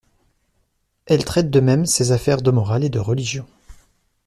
[1.05, 3.45] Elle traite de même ses affaires de morale et de religion.